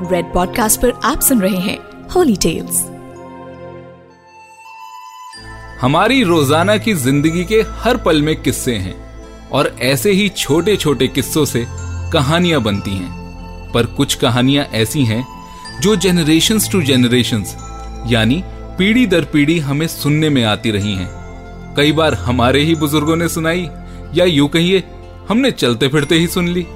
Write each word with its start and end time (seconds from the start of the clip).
Red 0.00 0.32
podcast 0.32 0.80
पर 0.80 0.90
आप 1.04 1.20
सुन 1.20 1.40
रहे 1.40 1.56
हैं 1.56 1.78
होली 2.08 2.36
टेल्स 2.36 2.80
हमारी 5.80 6.22
रोज़ाना 6.22 6.76
की 6.76 6.94
ज़िंदगी 6.94 7.44
के 7.44 7.60
हर 7.80 7.96
पल 7.96 8.22
में 8.22 8.34
किस्से 8.42 8.74
हैं 8.74 8.94
और 9.48 9.76
ऐसे 9.82 10.10
ही 10.10 10.28
छोटे 10.28 10.76
छोटे 10.76 11.08
किस्सों 11.08 11.44
से 11.44 11.64
कहानियाँ 12.12 12.60
बनती 12.62 12.90
हैं। 12.90 13.72
पर 13.72 13.86
कुछ 13.86 14.14
कहानियाँ 14.14 14.64
ऐसी 14.74 15.04
हैं 15.04 15.26
जो 15.80 15.96
जेनरेशन 15.96 16.58
टू 16.72 16.82
जेनरेशन 16.82 17.44
यानी 18.08 18.42
पीढ़ी 18.78 19.06
दर 19.06 19.24
पीढ़ी 19.24 19.58
हमें 19.58 19.86
सुनने 19.86 20.30
में 20.30 20.44
आती 20.44 20.70
रही 20.70 20.94
हैं। 20.94 21.74
कई 21.76 21.92
बार 21.92 22.14
हमारे 22.14 22.62
ही 22.62 22.74
बुज़ुर्गों 22.74 23.16
ने 23.16 23.28
सुनाई, 23.28 23.68
या 24.14 24.24
यूँ 24.24 24.48
कहिए, 24.48 24.82
हमने 25.28 25.50
चलते 25.50 25.88
फिरते 25.88 26.14
ही 26.14 26.26
सुन 26.26 26.48
ली। 26.48 26.66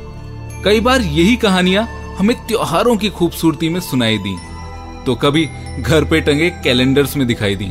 कई 0.64 0.80
बार 0.80 1.00
यही 1.00 1.36
कहानियाँ 1.36 1.99
हमें 2.20 2.36
त्योहारों 2.46 2.96
की 2.96 3.08
खूबसूरती 3.08 3.68
में 3.68 3.80
सुनाई 3.80 4.18
दी 4.18 4.36
तो 5.04 5.14
कभी 5.14 5.44
घर 5.80 6.04
पे 6.04 6.20
टंगे 6.20 6.50
कैलेंडर्स 6.64 7.16
में 7.16 7.26
दिखाई 7.26 7.56
दी। 7.56 7.68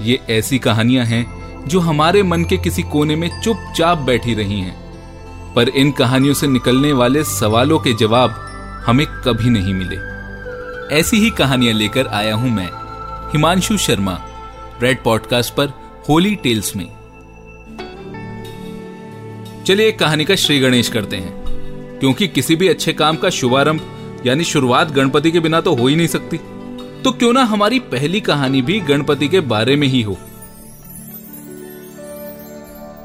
ये 0.00 0.18
ऐसी 0.30 0.58
कहानियाँ 0.58 1.04
हैं 1.06 1.66
जो 1.68 1.80
हमारे 1.80 2.22
मन 2.22 2.44
के 2.44 2.56
किसी 2.56 2.82
कोने 2.82 3.16
में 3.16 3.28
चुपचाप 3.42 3.98
बैठी 3.98 4.34
रही 4.34 4.60
हैं, 4.60 5.54
पर 5.54 5.68
इन 5.68 5.92
कहानियों 5.92 6.34
से 6.34 6.46
निकलने 6.46 6.92
वाले 6.92 7.24
सवालों 7.24 7.78
के 7.78 7.92
जवाब 7.92 8.30
हमें 8.86 9.06
कभी 9.24 9.50
नहीं 9.50 9.74
मिले। 9.74 9.96
ऐसी 10.98 11.16
ही 11.16 11.30
कहानियाँ 11.30 11.74
लेकर 11.74 12.06
आया 12.06 12.34
हूँ 12.34 12.50
मैं, 12.50 12.70
हिमांशु 13.32 13.76
शर्मा, 13.78 14.20
रेड 14.82 15.02
पॉडकास्ट 15.02 15.54
पर 15.54 15.72
होली 16.08 16.34
टेल्स 16.34 16.74
में। 16.76 16.88
चलिए 19.66 19.88
एक 19.88 19.98
कहानी 19.98 20.24
का 20.24 20.34
श्री 20.36 20.60
गणेश 20.60 20.88
करते 20.88 21.16
हैं। 21.16 21.41
क्योंकि 22.02 22.28
किसी 22.28 22.56
भी 22.56 22.68
अच्छे 22.68 22.92
काम 22.92 23.16
का 23.16 23.30
शुभारंभ, 23.30 23.80
यानी 24.26 24.44
शुरुआत 24.44 24.90
गणपति 24.90 25.30
के 25.30 25.40
बिना 25.40 25.60
तो 25.60 25.74
हो 25.74 25.86
ही 25.86 25.96
नहीं 25.96 26.06
सकती। 26.06 26.36
तो 27.04 27.12
क्यों 27.12 27.32
ना 27.32 27.42
हमारी 27.42 27.78
पहली 27.78 28.20
कहानी 28.20 28.62
भी 28.62 28.80
गणपति 28.80 29.28
के 29.28 29.40
बारे 29.40 29.76
में 29.76 29.88
ही 29.88 30.02
हो। 30.02 30.18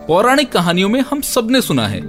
पौराणिक 0.08 0.52
कहानियों 0.52 0.90
में 0.90 1.02
हम 1.02 1.22
सबने 1.22 1.62
सुना 1.62 1.88
है 1.88 2.02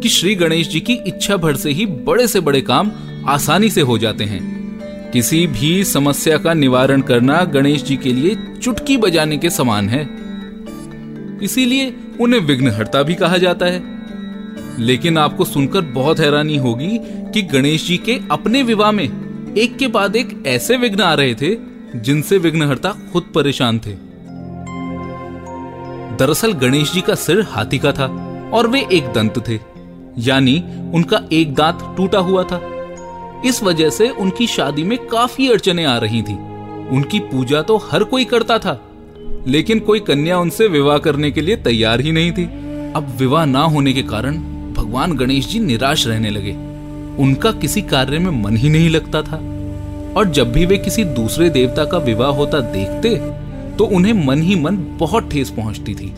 कि 0.00 0.08
श्री 0.08 0.34
गणेश 0.34 0.68
जी 0.68 0.80
की 0.80 0.92
इच्छा 0.92 1.36
भर 1.36 1.56
से 1.56 1.70
ही 1.70 1.86
बड़े 1.86 2.28
से 2.28 2.40
बड़े 2.40 2.60
काम 2.60 2.92
आसानी 3.28 3.70
से 3.70 3.80
हो 3.80 3.98
जाते 3.98 4.24
हैं। 4.24 4.70
किसी 5.10 5.46
भी 5.46 5.84
समस्या 5.84 6.38
का 6.38 6.54
निवारण 6.54 7.00
करना 7.00 7.44
गणेश 7.44 7.82
जी 7.82 7.96
के 7.96 8.12
लिए 8.12 8.38
चुटकी 8.62 8.96
बजाने 8.96 9.38
के 9.38 9.50
समान 9.50 9.88
है। 9.88 10.10
इसीलिए 11.42 11.96
उन्हें 12.20 12.40
विघ्नहर्ता 12.40 13.02
भी 13.02 13.14
कहा 13.14 13.36
जाता 13.36 13.66
है। 13.66 13.97
लेकिन 14.78 15.18
आपको 15.18 15.44
सुनकर 15.44 15.80
बहुत 15.92 16.20
हैरानी 16.20 16.56
होगी 16.56 16.98
कि 17.32 17.42
गणेश 17.42 17.86
जी 17.86 17.96
के 17.98 18.18
अपने 18.30 18.62
विवाह 18.62 18.92
में 18.92 19.04
एक 19.54 19.76
के 19.78 19.86
बाद 19.86 20.16
एक 20.16 20.42
ऐसे 20.46 20.76
विघ्न 20.76 21.00
आ 21.00 21.14
रहे 21.14 21.34
थे, 21.34 21.56
जिनसे 21.96 22.38
विघ्नहर्ता 22.38 22.90
खुद 23.12 23.30
परेशान 23.34 23.78
थे। 23.78 23.94
दरअसल 26.16 26.52
गणेश 26.52 26.92
जी 26.92 27.00
का 27.00 27.14
सिर 27.14 27.40
हाथी 27.50 27.78
का 27.78 27.92
था 27.92 28.06
और 28.54 28.66
वे 28.66 28.86
एक 28.92 29.12
दंत 29.12 29.42
थे, 29.48 29.58
यानी 30.18 30.62
उनका 30.94 31.20
एक 31.32 31.54
दांत 31.54 31.78
टूटा 31.96 32.18
हुआ 32.18 32.42
था। 32.42 32.60
इस 33.44 33.62
वजह 33.62 33.90
से 33.90 34.08
उनकी 34.10 34.46
शादी 34.46 34.84
में 34.84 34.98
काफ़ी 35.06 35.48
अड़चने 35.50 35.84
आ 35.84 35.96
रही 35.98 36.22
थी। 36.22 36.34
उनकी 36.88 37.18
पूजा 37.22 37.62
तो 37.62 37.76
हर 37.90 38.04
कोई 38.04 38.24
करता 38.24 38.58
था, 38.58 38.80
लेकिन 39.46 39.80
कोई 39.80 40.00
कन्या 40.00 40.38
उनसे 40.38 40.68
विवाह 40.68 40.98
करने 40.98 41.30
के 41.30 41.40
लिए 41.40 41.56
तैयार 41.56 42.00
ही 42.00 42.12
नहीं 42.12 42.32
थी। 42.32 42.44
अब 42.96 43.14
विवाह 43.18 43.44
ना 43.44 43.62
होने 43.64 43.92
के 43.92 44.02
कारण 44.02 44.38
भगवान 44.88 45.12
गणेश 45.12 45.46
जी 45.48 45.58
निराश 45.60 46.06
रहने 46.06 46.30
लगे। 46.30 46.52
उनका 47.22 47.50
किसी 47.52 47.80
कार्य 47.82 48.18
में 48.18 48.30
मन 48.42 48.56
ही 48.56 48.68
नहीं 48.68 48.88
लगता 48.90 49.20
था। 49.22 49.36
और 50.16 50.30
जब 50.34 50.52
भी 50.52 50.64
वे 50.66 50.78
किसी 50.78 51.04
दूसरे 51.04 51.48
देवता 51.50 51.84
का 51.84 51.98
विवाह 51.98 52.30
होता 52.30 52.60
देखते 52.72 53.14
तो 53.76 53.84
उन्हें 53.86 54.12
मन 54.26 54.42
ही 54.42 54.54
मन 54.56 54.76
बहुत 54.98 55.30
ठेस 55.30 55.50
पहुँचती 55.50 55.94
थी। 55.94 56.12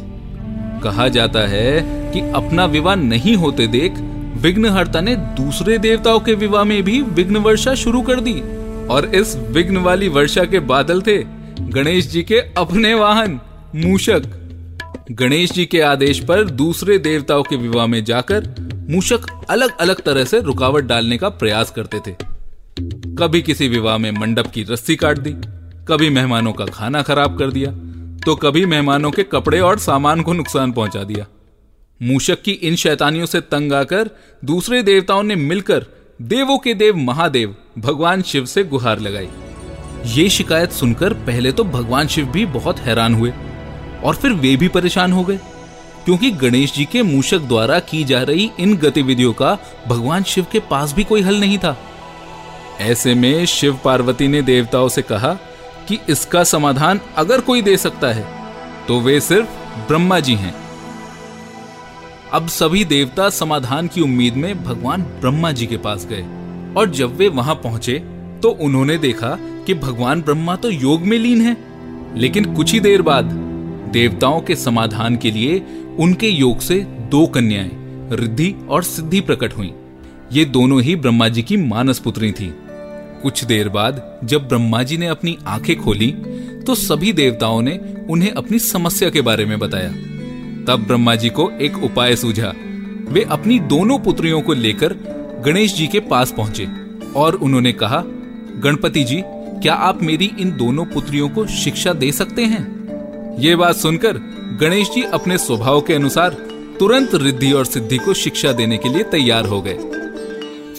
कहा 0.83 1.09
जाता 1.09 1.41
है 1.49 1.81
कि 2.13 2.21
अपना 2.31 2.65
विवाह 2.65 2.95
नहीं 2.95 3.35
होते 3.37 3.67
देख, 3.67 3.95
विघ्नहर्ता 4.37 5.01
ने 5.01 5.17
दूसरे 5.17 5.79
देवताओं 5.79 6.21
के 6.21 6.35
विवाह 6.35 6.65
में 6.65 6.83
भी 6.83 7.01
विघ्न 7.03 7.37
वर्षा 7.37 7.75
शुरू 7.75 8.03
कर 8.03 8.21
दी। 8.21 8.41
और 8.87 9.11
इस 9.15 9.37
विघ्न 9.51 9.77
वाली 9.77 10.09
वर्षा 10.09 10.45
के 10.45 10.59
बादल 10.69 11.03
थे 11.03 11.23
गणेश 11.71 12.09
जी 12.09 12.23
के 12.23 12.39
अपने 12.59 12.95
वाहन, 12.95 13.41
मूषक। 13.77 14.37
गणेश 15.13 15.53
जी 15.53 15.65
के 15.65 15.81
आदेश 15.81 16.19
पर 16.21 16.45
दूसरे 16.45 16.97
देवताओं 16.99 17.43
के 17.43 17.57
विवाह 17.57 17.87
में 17.87 18.05
जाकर 18.05 18.45
मूषक 18.91 19.27
अलग 19.51 19.77
अलग 19.79 20.01
तरह 20.03 20.25
से 20.25 20.41
रुकावट 20.41 20.85
डालने 20.85 21.17
का 21.19 21.29
प्रयास 21.31 21.71
करते 21.71 21.99
थे। 22.07 22.15
कभी 23.19 23.43
किसी 23.43 23.69
विवाह 23.69 23.99
में 23.99 24.11
मंडप 24.11 24.47
की 24.47 24.63
रस्सी 24.63 24.97
काट 24.97 25.19
दी, 25.19 25.33
कभी 25.89 26.09
मेहमानों 26.11 26.53
का 26.53 26.67
खाना 26.67 27.03
खराब 27.03 27.39
कर 27.39 27.51
दिया 27.51 27.73
तो 28.27 28.35
कभी 28.37 28.65
मेहमानों 28.67 29.11
के 29.11 29.23
कपड़े 29.25 29.61
और 29.61 29.79
सामान 29.79 30.23
को 30.23 30.33
नुकसान 30.33 30.73
पहुँचा 30.73 31.03
दिया। 31.03 31.27
मूषक 32.01 32.43
की 32.43 32.53
इन 32.53 32.77
शैतानियों 32.77 33.27
से 33.27 33.41
तंग 33.41 33.73
आकर 33.73 34.11
दूसरे 34.43 34.83
देवताओं 34.83 35.23
ने 35.23 35.37
मिलकर 35.37 35.87
देवों 36.23 36.59
के 36.59 36.75
देव 36.75 36.97
महादेव 36.97 37.55
भगवान 37.79 38.23
शिव 38.23 38.45
से 38.47 38.65
गुहार 38.65 39.01
लगाई। 39.01 39.29
ये 40.07 40.29
शिकायत 40.31 40.73
सुनकर 40.73 41.15
पहले 41.27 41.53
तो 41.53 41.65
भगवान 41.67 42.07
शिव 42.07 42.27
भी 42.27 42.45
बहुत 42.49 42.79
हैरान 42.79 43.15
हुए 43.15 43.33
और 44.05 44.15
फिर 44.15 44.33
वे 44.35 44.55
भी 44.57 44.69
परेशान 44.69 45.13
हो 45.13 45.25
गए। 45.25 45.39
क्योंकि 46.05 46.31
गणेश 46.31 46.73
जी 46.75 46.85
के 46.85 47.03
मूषक 47.03 47.39
द्वारा 47.39 47.79
की 47.81 48.03
जा 48.05 48.23
रही 48.23 48.51
इन 48.61 48.77
गतिविधियों 48.77 49.33
का 49.33 49.57
भगवान 49.89 50.23
शिव 50.23 50.47
के 50.53 50.59
पास 50.61 50.93
भी 50.95 51.05
कोई 51.05 51.21
हल 51.21 51.41
नहीं 51.41 51.59
था। 51.59 51.77
ऐसे 52.81 53.15
में 53.15 53.45
शिव 53.47 53.79
पार्वती 53.85 54.29
ने 54.29 54.43
देवताओं 54.43 54.89
से 54.89 55.03
कहा 55.03 55.33
कि 55.89 55.99
इसका 56.09 56.45
समाधान 56.45 57.01
अगर 57.17 57.41
कोई 57.41 57.63
दे 57.63 57.77
सकता 57.77 58.13
है 58.13 58.25
तो 58.87 59.01
वे 59.01 59.21
सिर्फ़ 59.21 59.49
ब्रह्मा 59.89 60.21
जी 60.21 60.35
हैं। 60.35 60.55
अब 62.33 62.49
सभी 62.49 62.85
देवता 62.85 63.29
समाधान 63.31 63.89
की 63.89 64.01
उम्मीद 64.01 64.35
में 64.35 64.63
भगवान 64.65 65.03
ब्रह्मा 65.03 65.53
जी 65.53 65.67
के 65.67 65.77
पास 65.77 66.07
गए 66.11 66.23
और 66.75 66.91
जब 66.91 67.17
वे 67.17 67.29
वहाँ 67.29 67.55
पहुँचे 67.55 67.99
तो 68.43 68.51
उन्होंने 68.61 68.97
देखा 68.99 69.37
कि 69.67 69.75
भगवान 69.75 70.23
ब्रह्मा 70.23 70.57
तो 70.57 70.71
योग 70.71 71.03
में 71.03 71.19
लीन 71.19 71.41
है। 71.43 71.57
लेकिन 72.17 72.55
कुछ 72.55 72.73
ही 72.73 72.81
देर 72.81 73.03
बाद 73.03 73.25
देवताओं 73.93 74.41
के 74.41 74.57
समाधान 74.57 75.17
के 75.17 75.31
लिए 75.31 75.59
उनके 75.99 76.29
योग 76.29 76.59
से 76.59 76.81
दो 77.11 77.27
कन्याएँ, 77.27 77.71
रिद्धि 78.13 78.55
और 78.69 78.83
सिद्धि 78.83 79.21
प्रकट 79.21 79.53
हुई। 79.53 79.73
ये 80.33 80.45
दोनों 80.45 80.83
ही 80.83 80.97
ब्रह्मा 80.97 81.29
जी 81.29 81.43
की 81.43 81.57
मानस 81.57 81.99
पुत्री 81.99 82.33
थी। 82.33 82.53
कुछ 83.23 83.45
देर 83.45 83.69
बाद 83.69 84.21
जब 84.25 84.49
ब्रह्मा 84.49 84.83
जी 84.83 84.97
ने 84.97 85.07
अपनी 85.07 85.37
आँखें 85.47 85.77
खोली 85.77 86.11
तो 86.67 86.75
सभी 86.75 87.13
देवताओं 87.13 87.63
ने 87.63 87.79
उन्हें 88.11 88.31
अपनी 88.31 88.59
समस्या 88.59 89.11
के 89.11 89.21
बारे 89.21 89.45
में 89.45 89.59
बताया। 89.59 89.91
तब 90.67 90.85
ब्रह्मा 90.87 91.15
जी 91.15 91.29
को 91.29 91.51
एक 91.51 91.85
उपाय 91.85 92.17
सूझा। 92.17 92.53
वे 93.09 93.23
अपनी 93.23 93.59
दोनों 93.59 93.99
पुत्रियों 93.99 94.41
को 94.43 94.55
लेकर 94.55 94.93
गणेश 95.45 95.75
जी 95.75 95.87
के 95.87 96.01
पास 96.01 96.33
पहुँचे 96.37 96.69
और 97.17 97.35
उन्होंने 97.35 97.73
कहा, 97.73 98.03
गणपति 98.57 99.05
जी, 99.05 99.23
क्या 99.27 99.75
आप 99.75 100.03
मेरी 100.03 100.31
इन 100.41 100.57
दोनों 100.57 100.85
पुत्रियों 100.85 101.29
को 101.29 101.47
शिक्षा 101.47 101.93
दे 101.93 102.13
सकते 102.13 102.45
हैं? 102.45 103.39
ये 103.39 103.57
बात 103.57 103.77
सुनकर 103.77 104.17
गणेश 104.59 104.91
जी 104.91 105.03
अपने 105.03 105.37
स्वभाव 105.39 105.81
के 105.81 105.95
अनुसार 105.95 106.35
तुरंत 106.79 107.15
रिद्धि 107.15 107.53
और 107.53 107.65
सिद्धि 107.65 107.99
को 107.99 108.15
शिक्षा 108.15 108.53
देने 108.53 108.79
के 108.79 108.89
लिए 108.89 109.03
तैयार 109.03 109.47
हो 109.47 109.61
गए। 109.63 109.75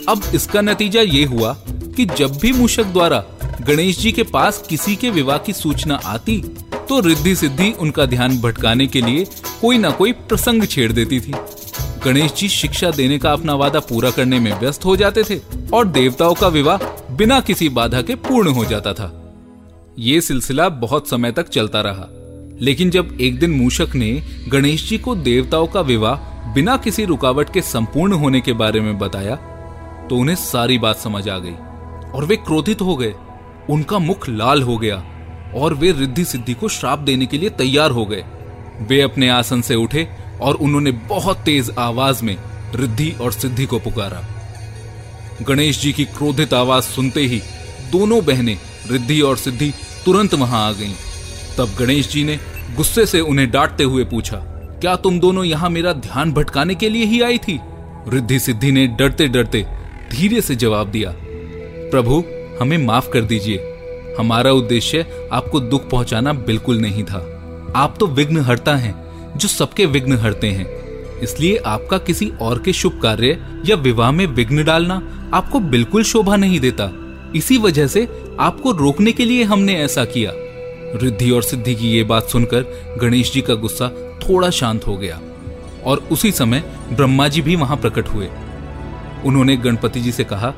अब 0.10 0.22
इसका 0.36 0.62
नतीजा 0.62 1.02
ये 1.02 1.24
हुआ 1.26 1.54
कि 1.68 2.06
जब 2.06 2.38
भी 2.38 2.52
मूषक 2.52 2.86
द्वारा 2.86 3.24
गणेश 3.62 4.00
जी 4.00 4.12
के 4.12 4.24
पास 4.24 4.64
किसी 4.70 4.96
के 4.96 5.10
विवाह 5.10 5.38
की 5.38 5.54
सूचना 5.54 5.96
आती 6.06 6.38
तो 6.90 7.00
रिद्धि 7.00 7.36
सिद्धि 7.36 7.72
उनका 7.80 8.06
ध्यान 8.06 8.38
भटकाने 8.42 8.88
के 8.88 9.02
लिए 9.02 9.26
कोई 9.62 9.78
ना 9.78 9.92
कोई 9.92 10.12
प्रसंग 10.12 10.66
छेड़ 10.66 10.92
देती 10.92 11.20
थी। 11.20 11.34
गणेश 12.06 12.34
जी 12.34 12.50
शिक्षा 12.50 12.92
देने 12.92 13.20
का 13.20 13.34
अपना 13.34 13.56
वादा 13.56 13.80
पूरा 13.80 14.12
करने 14.12 14.40
में 14.40 14.54
व्यस्त 14.60 14.86
हो 14.86 14.96
जाते 14.96 15.24
थे 15.24 15.40
और 15.74 15.88
देवताओं 15.88 16.34
का 16.34 16.48
विवाह 16.48 17.14
बिना 17.16 17.40
किसी 17.40 17.70
बाधा 17.70 18.02
के 18.02 18.16
पूर्ण 18.16 18.50
हो 18.50 18.66
जाता 18.66 18.94
था। 18.94 19.14
ये 20.00 20.22
सिलसिला 20.22 20.70
बहुत 20.70 21.10
समय 21.10 21.32
तक 21.32 21.50
चलता 21.50 21.82
रहा। 21.82 22.08
लेकिन 22.62 22.90
जब 22.90 23.18
एक 23.22 23.40
दिन 23.40 23.52
मूषक 23.52 23.96
ने 23.96 24.12
गणेश 24.48 24.90
जी 24.90 24.98
को 24.98 25.16
देवताओं 25.16 25.68
का 25.68 25.82
विवाह 25.82 26.30
बिना 26.54 26.76
किसी 26.78 27.06
रुकावट 27.06 27.54
के 27.54 27.62
संपूर्ण 27.62 28.14
होने 28.14 28.42
के 28.42 28.54
बारे 28.54 28.82
में 28.82 28.98
बताया 29.00 29.36
तो 30.10 30.18
उन्हें 30.18 30.36
सारी 30.36 30.78
बात 30.78 30.98
समझ 30.98 31.28
आ 31.30 31.38
गई 31.40 31.54
और 32.12 32.26
वे 32.26 32.36
क्रोधित 32.36 32.82
हो 32.82 32.96
गए। 32.96 33.14
उनका 33.70 34.00
मुख 34.00 34.28
लाल 34.30 34.62
हो 34.62 34.78
गया 34.78 34.96
और 35.56 35.74
वे 35.74 35.92
रिद्धि 35.92 36.26
सिद्धि 36.26 36.54
को 36.54 36.70
श्राप 36.70 37.00
देने 37.00 37.26
के 37.26 37.38
लिए 37.38 37.50
तैयार 37.50 37.92
हो 37.92 38.06
गए। 38.06 38.24
वे 38.82 39.02
अपने 39.02 39.30
आसन 39.30 39.62
से 39.62 39.76
उठे 39.76 40.08
और 40.42 40.56
उन्होंने 40.56 40.92
बहुत 41.10 41.38
तेज 41.38 41.72
आवाज़ 41.80 42.24
में 42.24 42.36
रिद्धि 42.76 43.12
और 43.22 43.32
सिद्धि 43.32 43.66
को 43.66 43.80
पुकारा। 43.80 44.22
गणेश 45.42 45.82
जी 45.82 45.94
की 45.94 46.06
क्रोधित 46.06 46.54
आवाज़ 46.54 46.84
सुनते 46.84 47.22
ही 47.22 47.42
दोनों 47.92 48.24
बहनें 48.26 48.58
रिद्धि 48.88 49.22
और 49.22 49.38
सिद्धि 49.38 49.72
तुरंत 50.06 50.34
वहाँ 50.34 50.68
आ 50.70 50.72
गईं। 50.72 50.94
तब 51.58 51.76
गणेश 51.80 52.12
जी 52.12 52.24
ने 52.24 52.40
गुस्से 52.76 53.06
से 53.06 53.20
उन्हें 53.20 53.50
डांटते 53.52 53.84
हुए 53.84 54.04
पूछा, 54.04 54.38
क्या 54.82 54.96
तुम 54.96 55.20
दोनों 55.20 55.44
यहाँ 55.44 55.70
मेरा 55.70 55.94
ध्यान 55.94 56.32
भटकाने 56.34 56.76
के 56.76 56.90
लिए 56.90 57.06
ही 57.06 57.22
आई 57.22 57.38
थी? 57.38 57.60
रिद्धि 58.08 58.40
सिद्धि 58.40 58.72
ने 58.72 58.86
डरते 58.90 59.28
डरते 59.28 59.66
धीरे 60.12 60.42
से 60.42 60.56
जवाब 60.56 60.88
दिया, 60.88 61.14
प्रभु, 61.92 62.24
हमें 62.62 62.78
माफ़ 62.78 63.10
कर 63.10 63.22
दीजिए। 63.22 64.16
हमारा 64.20 64.52
उद्देश्य 64.52 65.06
आपको 65.34 65.60
दुख 65.60 65.90
पहुंचाना 65.90 66.34
बिल्कुल 66.34 66.78
नहीं 66.78 67.04
था। 67.04 67.18
आप 67.76 67.96
तो 68.00 68.08
विघ्न 68.08 68.42
हरता 68.42 68.76
हैं, 68.76 68.94
जो 69.38 69.48
सबके 69.48 69.86
विघ्न 69.86 70.18
हरते 70.18 70.48
हैं। 70.48 70.66
इसलिए 71.20 71.58
आपका 71.58 71.98
किसी 71.98 72.32
और 72.42 72.62
के 72.62 72.74
शुभ 72.74 73.00
कार्य 73.04 73.38
या 73.66 73.76
विवाह 73.78 74.12
में 74.12 74.26
विघ्न 74.28 74.64
डालना 74.64 75.02
आपको 75.34 75.60
बिल्कुल 75.60 76.04
शोभा 76.04 76.36
नहीं 76.36 76.60
देता। 76.60 76.92
इसी 77.36 77.58
वजह 77.58 77.88
से 77.88 78.08
आपको 78.40 78.72
रोकने 78.72 79.12
के 79.12 79.26
लिए 79.26 79.44
हमने 79.44 79.76
ऐसा 79.76 80.06
किया। 80.06 80.32
रिद्धि 80.96 81.32
और 81.32 81.44
सिद्धि 81.44 81.76
की 81.76 81.88
ये 81.88 82.04
बात 82.04 82.24
सुनकर 82.24 82.66
गणेश 83.02 83.34
जी 83.34 83.42
का 83.42 83.54
गुस्सा 83.54 83.90
थोड़ा 84.24 84.50
शांत 84.50 84.88
हो 84.88 84.98
गया 84.98 85.20
और 85.86 85.98
उसी 86.12 86.32
समय 86.32 86.64
ब्रह्मा 86.94 87.28
जी 87.28 87.42
भी 87.42 87.56
वहाँ 87.56 87.78
प्रकट 87.78 88.08
हुए। 88.08 88.30
उन्होंने 89.26 89.58
गणपति 89.58 90.00
जी 90.00 90.12
से 90.12 90.24
कहा, 90.24 90.54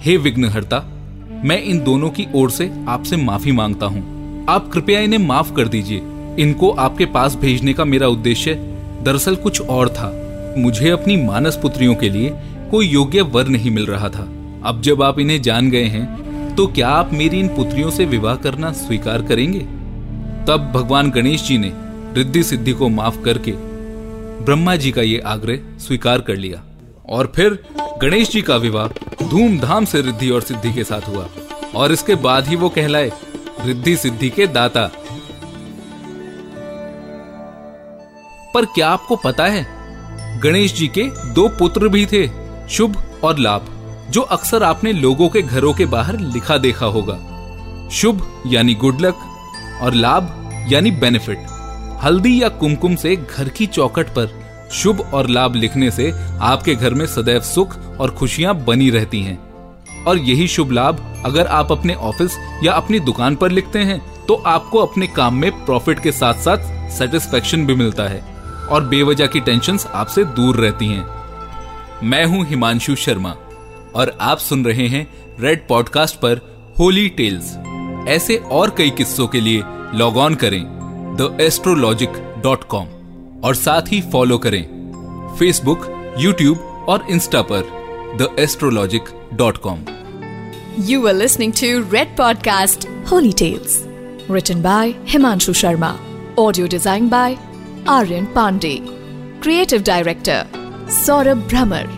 हे 0.00 0.16
विघ्नहर्ता, 0.16 0.78
मैं 1.44 1.62
इन 1.62 1.84
दोनों 1.84 2.10
की 2.10 2.26
ओर 2.34 2.50
से 2.50 2.70
आपसे 2.88 3.16
माफ़ी 3.16 3.52
माँगता 3.52 3.86
हूँ। 3.86 4.46
आप 4.48 4.68
कृपया 4.68 5.00
इन्हें 5.00 5.18
माफ़ 5.18 5.52
कर 5.54 5.68
दीजिए। 5.68 6.02
इनको 6.38 6.70
आपके 6.70 7.06
पास 7.06 7.34
भेजने 7.34 7.72
का 7.72 7.84
मेरा 7.84 8.08
उद्देश्य 8.08 8.54
दरअसल 9.02 9.36
कुछ 9.36 9.60
और 9.60 9.88
था। 9.88 10.12
मुझे 10.58 10.90
अपनी 10.90 11.16
मानस 11.16 11.56
पुत्रियों 11.56 11.94
के 11.94 12.08
लिए 12.08 12.32
कोई 12.70 12.86
योग्य 12.86 13.20
वर 13.20 13.48
नहीं 13.48 13.70
मिल 13.70 13.86
रहा 13.86 14.08
था। 14.08 14.28
अब 14.64 14.80
जब 14.82 15.02
आप 15.02 15.18
इन्हें 15.18 15.42
जान 15.42 15.70
गए 15.70 15.84
हैं 15.84 16.27
तो 16.58 16.66
क्या 16.66 16.88
आप 16.88 17.12
मेरी 17.12 17.40
इन 17.40 17.48
पुत्रियों 17.48 17.90
से 17.90 18.04
विवाह 18.04 18.36
करना 18.36 18.72
स्वीकार 18.72 19.22
करेंगे? 19.22 19.58
तब 20.46 20.72
भगवान 20.74 21.10
गणेश 21.10 21.42
जी 21.42 21.58
ने 21.58 21.72
रिद्धि 22.14 22.42
सिद्धि 22.42 22.72
को 22.72 22.88
माफ़ 22.88 23.20
करके 23.22 23.52
ब्रह्मा 24.44 24.76
जी 24.76 24.90
का 24.92 25.02
ये 25.02 25.18
आग्रह 25.18 25.78
स्वीकार 25.78 26.20
कर 26.20 26.36
लिया। 26.36 26.62
और 27.08 27.32
फिर 27.36 27.58
गणेश 28.02 28.30
जी 28.30 28.42
का 28.42 28.56
विवाह 28.56 28.88
धूमधाम 29.28 29.84
से 29.84 30.00
रिद्धि 30.00 30.30
और 30.30 30.40
सिद्धि 30.40 30.72
के 30.72 30.84
साथ 30.84 31.08
हुआ। 31.08 31.28
और 31.76 31.92
इसके 31.92 32.14
बाद 32.14 32.48
ही 32.48 32.56
वो 32.56 32.68
कहलाए 32.68 33.12
रिद्धि 33.64 33.96
सिद्धि 33.96 34.30
के 34.30 34.46
दाता। 34.46 34.90
पर 38.54 38.64
क्या 38.64 38.88
आपको 38.88 39.16
पता 39.16 39.46
है, 39.46 39.66
गणेश 40.40 40.74
जी 40.74 40.88
के 40.88 41.08
दो 41.32 41.48
पुत्र 41.48 41.88
भी 41.88 42.06
थे, 42.06 42.28
शुभ 42.68 43.02
और 43.24 43.38
लाभ। 43.38 43.74
जो 44.10 44.20
अक्सर 44.22 44.62
आपने 44.62 44.92
लोगों 44.92 45.28
के 45.28 45.42
घरों 45.42 45.72
के 45.74 45.86
बाहर 45.86 46.18
लिखा 46.18 46.56
देखा 46.58 46.86
होगा। 46.86 47.18
शुभ 47.92 48.26
यानी 48.46 48.74
गुड 48.74 49.00
लक 49.00 49.18
और 49.82 49.94
लाभ 49.94 50.66
यानी 50.70 50.90
बेनिफिट 50.90 51.46
हल्दी 52.02 52.42
या 52.42 52.48
कुमकुम 52.48 52.94
से 52.96 53.14
घर 53.16 53.48
की 53.48 53.66
चौकट 53.66 54.08
पर 54.08 54.36
शुभ 54.72 55.00
और 55.14 55.28
लाभ 55.28 55.54
लिखने 55.54 55.90
से 55.90 56.10
आपके 56.42 56.74
घर 56.74 56.94
में 56.94 57.06
सदैव 57.06 57.40
सुख 57.40 57.76
और 58.00 58.10
खुशियाँ 58.10 58.54
बनी 58.64 58.90
रहती 58.90 59.22
हैं। 59.22 59.38
और 60.04 60.18
यही 60.18 60.46
शुभ 60.48 60.72
लाभ 60.72 61.00
अगर 61.26 61.46
आप 61.46 61.72
अपने 61.72 61.94
ऑफ़िस 61.94 62.36
या 62.64 62.72
अपनी 62.72 63.00
दुकान 63.00 63.36
पर 63.36 63.50
लिखते 63.50 63.78
हैं 63.78 64.00
तो 64.26 64.34
आपको 64.46 64.78
अपने 64.78 65.06
काम 65.06 65.34
में 65.34 65.50
प्रॉफिट 65.64 66.02
के 66.02 66.12
साथ 66.12 66.34
साथ 66.34 66.90
सेटिस्फेक्शन 66.90 67.66
भी 67.66 67.74
मिलता 67.74 68.08
है 68.08 68.20
और 68.70 68.84
बेवजह 68.84 69.26
की 69.26 69.40
टेंशन 69.40 69.78
आपसे 69.94 70.24
दूर 70.24 70.56
रहती 70.56 70.86
हैं। 70.86 71.06
मैं 72.02 72.24
हूँ 72.24 72.44
हिमांशु 72.46 72.94
शर्मा। 72.96 73.34
और 73.98 74.10
आप 74.20 74.38
सुन 74.38 74.64
रहे 74.64 74.86
हैं 74.88 75.06
रेड 75.40 75.66
पॉडकास्ट 75.68 76.16
पर 76.16 76.40
होली 76.78 77.08
टेल्स 77.16 77.56
ऐसे 78.08 78.36
और 78.52 78.74
कई 78.78 78.90
किस्सों 78.98 79.26
के 79.28 79.40
लिए 79.40 79.62
लॉग 79.94 80.16
ऑन 80.16 80.34
करें 80.42 80.62
द 81.18 81.36
एस्ट्रोलॉजिक 81.40 82.18
डॉट 82.42 82.64
कॉम 82.64 82.86
और 83.44 83.54
साथ 83.54 83.92
ही 83.92 84.00
फॉलो 84.12 84.38
करें 84.38 84.62
फेसबुक 85.38 85.86
यूट्यूब 86.18 86.86
और 86.88 87.06
इंस्टा 87.10 87.42
पर 87.50 87.66
the 88.18 88.34
astrologic 88.38 89.10
dot 89.34 89.58
com 89.58 89.84
you 90.88 91.06
are 91.06 91.14
listening 91.14 91.52
to 91.52 91.78
Red 91.92 92.16
podcast 92.16 92.88
holy 93.10 93.32
tales 93.38 93.82
written 94.30 94.62
by 94.62 94.94
Himanshu 95.08 95.52
Sharma 95.56 95.96
audio 96.38 96.66
design 96.68 97.08
by 97.08 97.36
Aryan 97.90 98.32
Pandey 98.34 98.76
creative 99.42 99.82
director 99.82 100.46
Saurabh 100.96 101.46
Bhramar 101.48 101.97